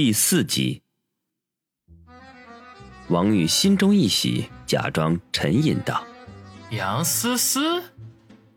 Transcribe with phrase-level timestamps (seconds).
[0.00, 0.80] 第四集，
[3.08, 6.04] 王宇心中一喜，假装沉吟道
[6.70, 7.82] ：“杨思思，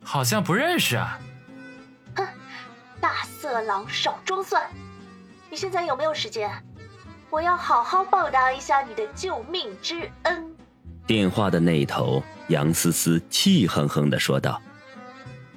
[0.04, 1.20] 好像不认识啊。”
[2.16, 2.28] 哼，
[3.00, 4.70] 大色狼少装蒜！
[5.50, 6.48] 你现在有没有时间？
[7.32, 10.56] 我要好好报答一下你的救命之恩。
[11.08, 14.62] 电话的那一头，杨思思气哼哼的说道。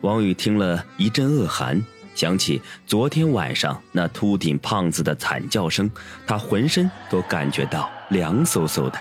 [0.00, 1.84] 王宇听了一阵恶寒。
[2.14, 5.90] 想起昨天晚上那秃顶胖子的惨叫声，
[6.26, 8.98] 他浑身都感觉到凉飕飕的。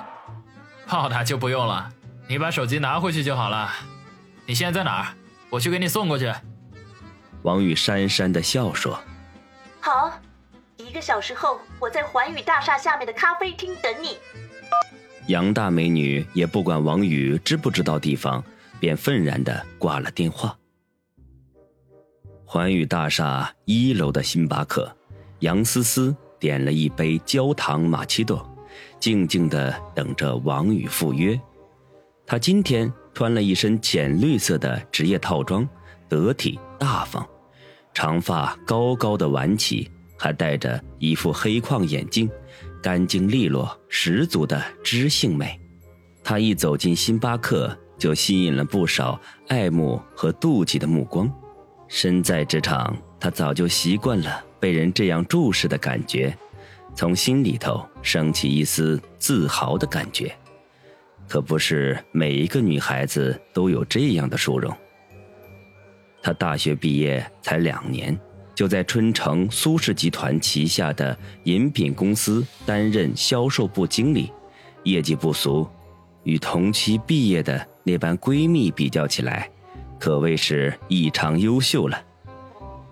[0.87, 1.89] 报答就不用了，
[2.27, 3.71] 你把手机拿回去就好了。
[4.45, 5.07] 你现在在哪儿？
[5.49, 6.31] 我去给你送过去。
[7.43, 8.99] 王宇讪讪的笑说
[9.79, 10.11] ：“好，
[10.77, 14.17] 一个小时后我在环宇大厦下面的咖啡厅等你。”
[15.27, 18.43] 杨大美女也不管王宇知不知道地方，
[18.79, 20.55] 便愤然的挂了电话。
[22.53, 24.87] 环宇大厦一楼的星巴克，
[25.39, 28.47] 杨思思点了一杯焦糖玛奇朵，
[28.99, 31.41] 静静的等着王宇赴约。
[32.27, 35.67] 她今天穿了一身浅绿色的职业套装，
[36.07, 37.27] 得体大方，
[37.91, 42.29] 长发高高的挽起，还戴着一副黑框眼镜，
[42.83, 45.59] 干净利落，十足的知性美。
[46.23, 51.27] 她一走进星巴克，就吸引了不少爱慕和妒忌的目光。
[51.95, 56.35] 身在职场，他早就习惯了被人这样注视的感觉，
[56.95, 60.35] 从心里头升起一丝自豪的感觉。
[61.27, 64.75] 可不是每一个女孩子都有这样的殊荣。
[66.19, 68.19] 他大学毕业才两年，
[68.55, 74.31] 就在春城苏氏集团旗下的饮品公司担任销售部经理，
[74.81, 75.69] 业绩不俗，
[76.23, 79.47] 与同期毕业的那班闺蜜比较起来。
[80.03, 81.97] 可谓是异常优秀了。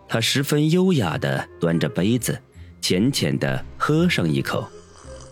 [0.07, 2.41] 他十分优雅地端着杯子，
[2.79, 4.65] 浅浅地喝上一口，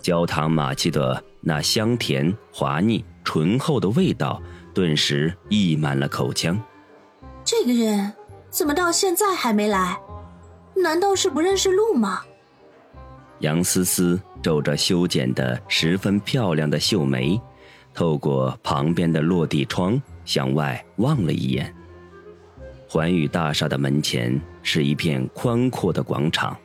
[0.02, 4.42] 焦糖玛奇朵那香甜、滑腻、醇厚的味道
[4.74, 6.62] 顿时溢满了口腔。
[7.46, 8.12] 这个人
[8.50, 9.98] 怎么到现在还没来？
[10.76, 12.24] 难道是不认识路吗？
[13.40, 17.40] 杨思思皱着修剪的十分漂亮的秀眉，
[17.94, 19.98] 透过旁边的落地窗。
[20.30, 21.74] 向外望了一眼，
[22.88, 26.56] 环宇大厦的门前是一片宽阔的广场，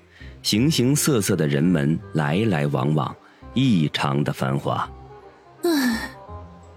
[0.43, 3.17] 形形色色的人们来来往往，
[3.55, 4.87] 异常的繁华。
[5.63, 6.11] 唉，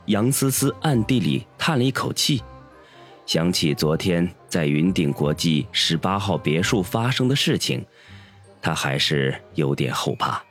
[0.05, 2.41] 杨思思暗地里叹了一口气，
[3.25, 7.85] 想起昨天在云顶国际十八号别墅发生的事情，
[8.61, 10.41] 她还是有点后怕。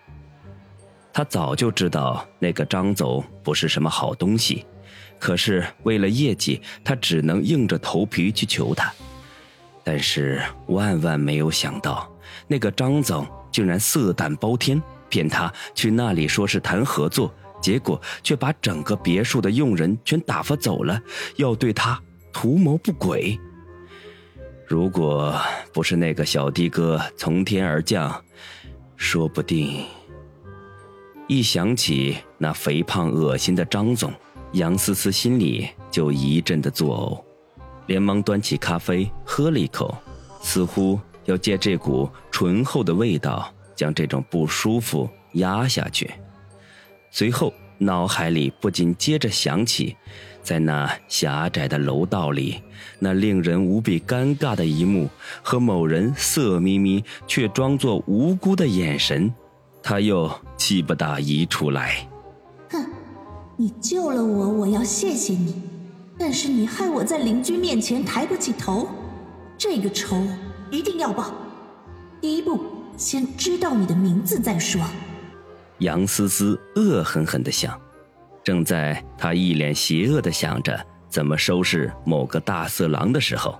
[1.15, 4.67] 她早就知道那个张总不是什么好东西。
[5.19, 8.93] 可是为了业绩，他只能硬着头皮去求他。
[9.83, 12.11] 但是万万没有想到，
[12.49, 17.33] 那个张总竟然色胆包天，骗他去那里说是谈合作，
[17.63, 21.01] 结果却把整个别墅的佣人全打发走了，
[21.37, 22.01] 要对他
[22.33, 23.39] 图谋不轨。
[24.67, 25.41] 如果
[25.73, 28.25] 不是那个小的哥从天而降，
[28.97, 29.85] 说不定……
[31.29, 34.13] 一想起那肥胖恶心的张总。
[34.53, 37.25] 杨思思心里就一阵的作
[37.57, 39.95] 呕，连忙端起咖啡喝了一口，
[40.41, 46.11] 似乎要借这股醇厚的味道将这种不舒服压下去。
[47.11, 49.95] 随后，脑海里不禁接着想起，
[50.43, 52.63] 在那狭窄的楼道里，
[52.99, 55.09] 那令人无比尴尬的一幕
[55.43, 59.33] 和某人色眯眯却装作无辜的眼神，
[59.83, 62.09] 他又气不打一处来。
[63.59, 65.55] 你救了我，我要谢谢你。
[66.19, 68.87] 但是你害我在邻居面前抬不起头，
[69.57, 70.23] 这个仇
[70.71, 71.33] 一定要报。
[72.21, 72.61] 第一步，
[72.99, 74.83] 先知道你的名字再说。
[75.79, 77.79] 杨思思恶狠狠地想。
[78.45, 80.79] 正在他一脸邪恶地想着
[81.09, 83.59] 怎么收拾某个大色狼的时候，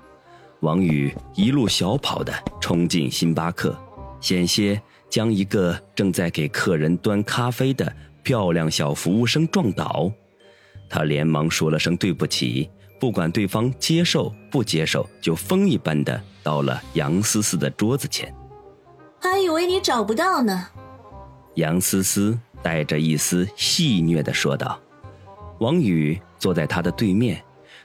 [0.61, 3.75] 王宇一路小跑地冲进星巴克，
[4.21, 7.91] 险些将一个正在给客人端咖啡的。
[8.27, 10.11] 漂亮小服务生撞倒，
[10.91, 12.69] 他连忙说了声对不起，
[12.99, 18.35] 不管对方接受不接受，就风一般的到了杨思思的桌子前。
[19.21, 20.67] 还以为你找不到呢。
[21.55, 24.77] 杨思思带着一丝戏谑的说道。
[25.61, 27.41] 王宇坐在他的对面，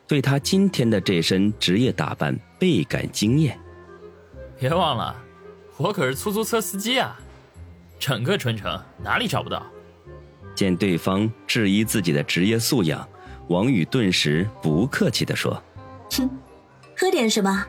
[0.08, 3.56] 对他今天的这身职业打扮倍感惊艳。
[4.60, 5.16] 别忘了，
[5.78, 7.16] 我可是出租车司机啊，
[8.00, 9.64] 整个春城哪里找不到？
[10.56, 13.08] 见对方质疑自己的职业素养，
[13.48, 15.62] 王宇顿时不客气地说
[16.12, 16.30] ：“哼，
[16.96, 17.66] 喝点什么？”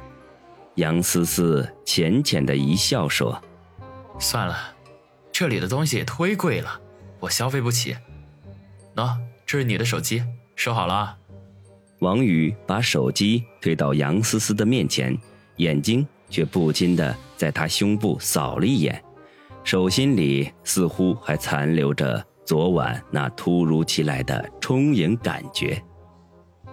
[0.77, 3.41] 杨思思浅浅的一笑说
[4.19, 4.75] ：“算了，
[5.31, 6.81] 这里的东西也忒贵了，
[7.21, 7.97] 我消费不起。
[8.95, 10.23] 喏，这是你的手机，
[10.57, 11.17] 收好了啊。
[12.01, 15.17] 王宇把手机推到杨思思的面前，
[15.57, 19.03] 眼睛却不禁的在她胸部扫了一眼，
[19.63, 25.83] 手心里似乎还残留着昨晚那突如其来的充盈感觉。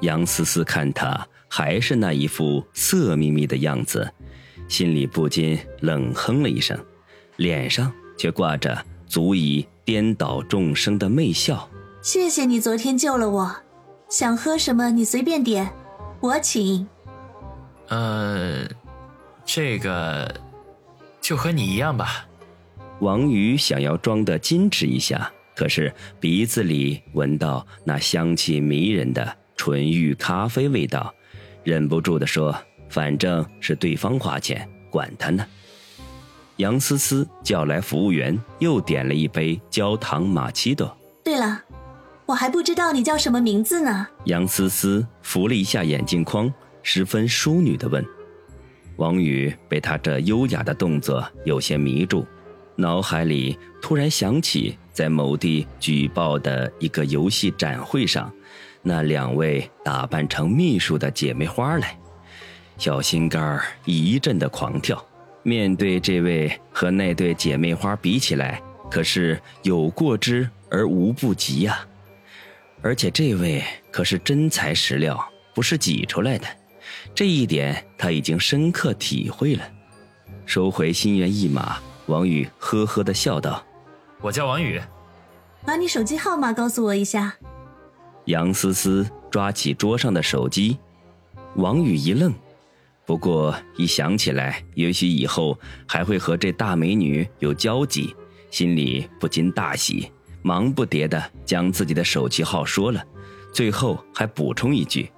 [0.01, 4.10] 杨思思看他还是那一副色眯眯的样子，
[4.68, 6.80] 心里不禁冷哼了一声，
[7.36, 11.69] 脸上却挂着足以颠倒众生的媚笑。
[12.01, 13.56] 谢谢你昨天救了我，
[14.07, 15.69] 想喝什么你随便点，
[16.22, 16.88] 我请。
[17.89, 18.65] 呃，
[19.44, 20.33] 这个
[21.19, 22.25] 就和你一样吧。
[23.00, 31.13] 王宇想要装的矜持一下，可是鼻子里闻到那香气迷人的纯欲咖啡味道，
[31.65, 32.56] 忍不住的说
[32.88, 35.45] ：“反正是对方花钱，管他呢。”
[36.56, 40.97] 杨思思叫来服务员，又点了一杯焦糖玛奇朵。
[41.25, 41.62] 对了。
[42.25, 44.07] 我还不知道你叫什么名字呢。
[44.27, 46.50] 杨思思扶了一下眼镜框，
[46.83, 48.01] 十分淑女的问。
[48.95, 52.25] 王宇被她这优雅的动作有些迷住，
[52.77, 58.30] 脑海里突然想起在某地举报的一个游戏展会上，
[58.81, 61.98] 那两位打扮成秘书的姐妹花来，
[62.78, 65.01] 小心肝一阵的狂跳。
[65.42, 68.62] 面对这位和那对姐妹花比起来，
[68.92, 71.80] 可是有过之而无不及呀。
[72.81, 75.18] 而且这位可是真材实料，
[75.56, 76.46] 不是挤出来的，
[77.16, 79.63] 这一点他已经深刻体会了。
[80.46, 83.63] 收回心猿意马，王宇呵呵的笑道
[84.21, 84.81] ：“我叫王宇，
[85.66, 87.36] 把你手机号码告诉我一下。”
[88.25, 90.77] 杨思思抓起桌上的手机，
[91.56, 92.33] 王宇一愣，
[93.06, 95.57] 不过一想起来，也许以后
[95.88, 98.16] 还会和这大美女有交集，
[98.51, 100.12] 心里不禁大喜。
[100.42, 103.04] 忙不迭的将自己的手机号说了，
[103.54, 105.12] 最后还补充一句：“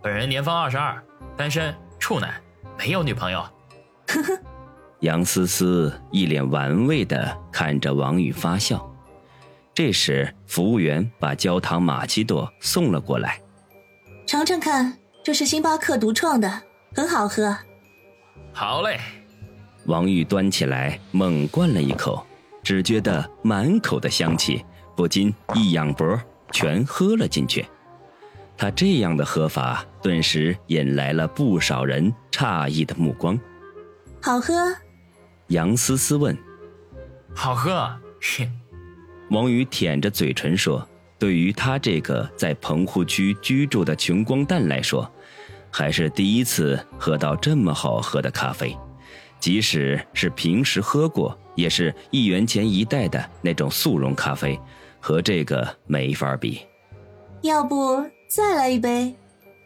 [0.00, 1.02] 本人年方二十二，
[1.36, 2.40] 单身，处男，
[2.78, 3.40] 没有女朋友。”
[4.06, 4.38] 呵呵，
[5.04, 8.90] 杨思思一脸玩味地看着王宇发笑。
[9.74, 13.38] 这时，服务员把焦糖玛奇朵送了过来，
[14.26, 16.62] 尝尝看，这是星巴克独创的，
[16.94, 17.54] 很好喝。
[18.52, 18.98] 好嘞，
[19.84, 22.24] 王宇端起来猛灌了一口。
[22.62, 24.64] 只觉得满口的香气，
[24.96, 26.18] 不禁一仰脖，
[26.50, 27.66] 全喝了进去。
[28.56, 33.38] 他这样的喝法，顿时引来了不少人诧异的目光。
[34.22, 34.54] 好喝？
[35.48, 36.36] 杨思思问。
[37.34, 37.90] 好喝。
[39.30, 40.86] 王宇舔着嘴唇说
[41.18, 45.10] ：“对于他这个在棚户区居住的穷光蛋来说，
[45.70, 48.76] 还是第一次喝到这么好喝的咖啡。”
[49.40, 54.58] 即使是平时喝过，也是一元钱一袋的那种速溶咖啡，
[55.00, 56.60] 和这个没法比。
[57.42, 59.14] 要不再来一杯？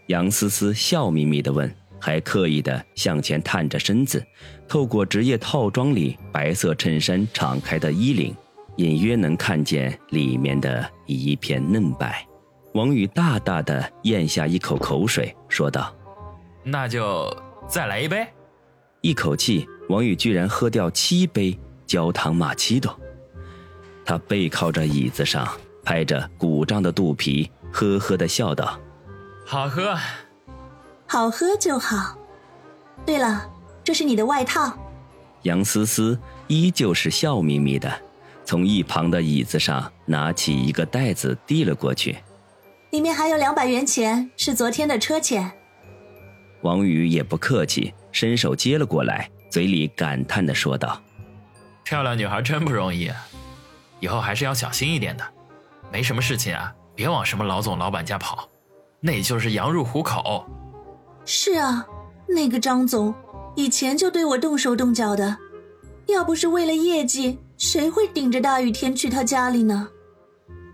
[0.08, 4.24] 杨思思笑眯眯的问，还刻意的向前探着身子，
[4.68, 8.34] 透过职业套装里白色衬衫敞开的衣领，
[8.76, 12.26] 隐约能看见里面的一片嫩白。
[12.74, 15.92] 王宇大大的咽下一口口水，说道
[16.62, 17.34] ：“那就
[17.66, 18.26] 再来一杯。”
[19.00, 22.94] 一口气，王宇居然喝掉七杯焦糖玛奇朵。
[24.04, 25.48] 他背靠着椅子上，
[25.82, 28.78] 拍着鼓胀的肚皮，呵呵的笑道
[29.44, 29.96] ：“好喝，
[31.08, 32.16] 好喝就好。
[33.04, 33.50] 对了，
[33.82, 34.72] 这是你的外套。”
[35.42, 37.90] 杨思思依旧是笑眯眯的，
[38.44, 42.18] 从一旁的椅子上拿起一个袋子递了过去，
[42.90, 45.50] 里面还有两百元钱，是昨天的车钱。
[46.62, 47.92] 王宇也不客气。
[48.10, 51.00] 伸手接了过来，嘴里感叹的说道
[51.84, 53.12] ：“漂亮女孩真不容易，
[54.00, 55.24] 以后还是要小心一点的。
[55.92, 58.48] 没什么事情啊，别往什么老总、老板家跑，
[58.98, 60.44] 那就是羊入虎口。”
[61.30, 61.86] 是啊，
[62.26, 63.14] 那个张总
[63.54, 65.36] 以前就对我动手动脚的，
[66.06, 69.86] 要不是为了业绩，谁会顶着大雨天去他家里呢？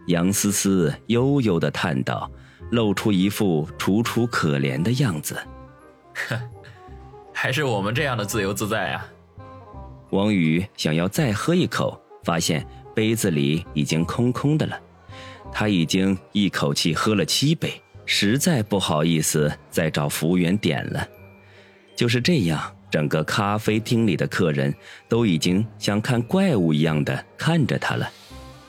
[0.06, 2.30] 杨思思悠悠的叹道，
[2.70, 5.37] 露出一副楚楚可怜的样子。
[6.28, 6.40] 哼。
[7.32, 9.04] 还是我们这样的自由自在啊！
[10.11, 14.80] 王宇想要再喝一口，发现杯子里已经空空的了。
[15.50, 21.06] 他已经一口气喝了七杯，实在不好意思再找服务员点了。
[21.96, 24.75] 就是这样，整个咖啡厅里的客人
[25.08, 28.11] 都已经像看怪物一样的看着他了。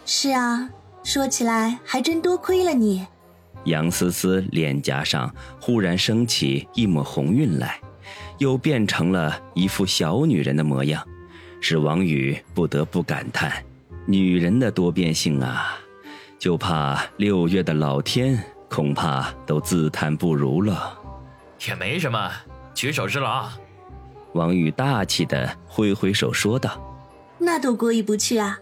[0.06, 0.70] 是啊，
[1.04, 3.06] 说起来还真多亏了你。
[3.66, 7.80] 杨思思脸颊上忽然升起一抹红晕来。
[8.38, 11.02] 又变成了一副小女人的模样，
[11.62, 13.64] 使王宇不得不感叹：
[14.06, 15.80] 女人的多变性啊！
[16.38, 18.38] 就怕六月的老天
[18.76, 21.00] 恐怕都自叹不如了。
[21.66, 22.30] 也没什么，
[22.74, 23.48] 举手之劳。
[24.34, 26.78] 王宇大气的挥挥手说道
[27.40, 28.60] ：“那多过意不去啊！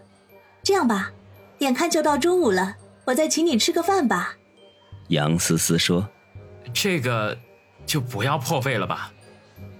[0.62, 1.10] 这样吧，
[1.58, 4.36] 眼看就到中午了，我再请你吃个饭吧。”
[5.10, 6.08] 杨思思说
[6.72, 7.36] ：“这个，
[7.84, 9.12] 就不要破费了吧。”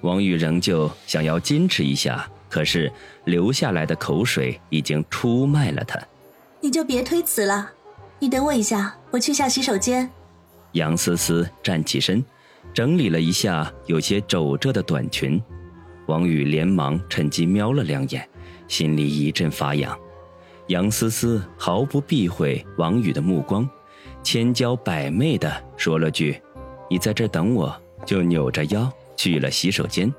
[0.02, 2.92] 王宇仍旧想要矜持一下，可是
[3.24, 5.96] 流下来的口水已经出卖了他。
[6.60, 7.70] 你就别推辞了，
[8.18, 10.10] 你等我一下，我去下洗手间。
[10.74, 12.24] 杨思思站起身，
[12.72, 15.42] 整理了一下有些皱褶的短裙。
[16.06, 18.28] 王宇连忙趁机瞄了两眼，
[18.68, 19.98] 心里一阵发痒。
[20.68, 23.68] 杨思思毫不避讳王宇的目光，
[24.22, 26.40] 千娇百媚的说了句
[26.88, 27.74] ：“你在这等我。”
[28.06, 28.92] 就扭着腰。
[29.16, 30.12] 去了洗手间。